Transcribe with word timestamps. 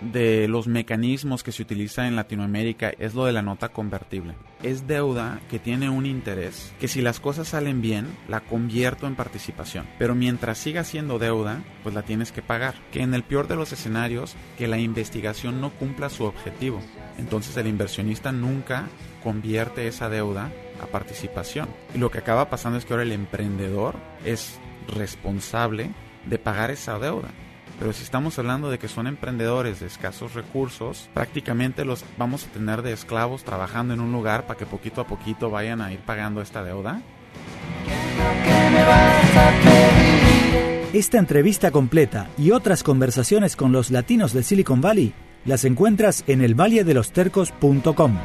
de 0.00 0.48
los 0.48 0.66
mecanismos 0.66 1.42
que 1.42 1.52
se 1.52 1.62
utiliza 1.62 2.08
en 2.08 2.16
Latinoamérica 2.16 2.92
es 2.98 3.14
lo 3.14 3.26
de 3.26 3.32
la 3.32 3.42
nota 3.42 3.68
convertible. 3.68 4.34
Es 4.62 4.86
deuda 4.86 5.40
que 5.48 5.58
tiene 5.58 5.88
un 5.88 6.04
interés 6.04 6.72
que 6.80 6.88
si 6.88 7.00
las 7.00 7.20
cosas 7.20 7.48
salen 7.48 7.80
bien, 7.80 8.08
la 8.28 8.40
convierto 8.40 9.06
en 9.06 9.14
participación. 9.14 9.86
Pero 9.98 10.14
mientras 10.14 10.58
siga 10.58 10.82
siendo 10.82 11.18
deuda, 11.18 11.62
pues 11.82 11.94
la 11.94 12.02
tienes 12.02 12.32
que 12.32 12.42
pagar. 12.42 12.74
Que 12.90 13.02
en 13.02 13.14
el 13.14 13.22
peor 13.22 13.46
de 13.46 13.56
los 13.56 13.72
escenarios, 13.72 14.34
que 14.58 14.66
la 14.66 14.78
investigación 14.78 15.60
no 15.60 15.70
cumpla 15.70 16.10
su 16.10 16.24
objetivo. 16.24 16.80
Entonces 17.18 17.56
el 17.56 17.68
inversionista 17.68 18.32
nunca 18.32 18.88
convierte 19.22 19.86
esa 19.86 20.08
deuda 20.08 20.50
a 20.82 20.86
participación. 20.86 21.68
Y 21.94 21.98
lo 21.98 22.10
que 22.10 22.18
acaba 22.18 22.50
pasando 22.50 22.78
es 22.78 22.84
que 22.84 22.94
ahora 22.94 23.04
el 23.04 23.12
emprendedor 23.12 23.94
es 24.24 24.58
responsable 24.88 25.90
de 26.26 26.38
pagar 26.38 26.70
esa 26.70 26.98
deuda. 26.98 27.30
Pero 27.80 27.94
si 27.94 28.04
estamos 28.04 28.38
hablando 28.38 28.70
de 28.70 28.78
que 28.78 28.88
son 28.88 29.06
emprendedores 29.06 29.80
de 29.80 29.86
escasos 29.86 30.34
recursos, 30.34 31.08
prácticamente 31.14 31.86
los 31.86 32.04
vamos 32.18 32.44
a 32.44 32.50
tener 32.50 32.82
de 32.82 32.92
esclavos 32.92 33.42
trabajando 33.42 33.94
en 33.94 34.00
un 34.00 34.12
lugar 34.12 34.46
para 34.46 34.58
que 34.58 34.66
poquito 34.66 35.00
a 35.00 35.06
poquito 35.06 35.48
vayan 35.48 35.80
a 35.80 35.90
ir 35.90 36.00
pagando 36.00 36.42
esta 36.42 36.62
deuda. 36.62 37.00
Esta 40.92 41.18
entrevista 41.18 41.70
completa 41.70 42.28
y 42.36 42.50
otras 42.50 42.82
conversaciones 42.82 43.56
con 43.56 43.72
los 43.72 43.90
latinos 43.90 44.34
de 44.34 44.42
Silicon 44.42 44.82
Valley 44.82 45.14
las 45.46 45.64
encuentras 45.64 46.22
en 46.26 46.42
el 46.42 46.54
Tercos.com. 47.14 48.18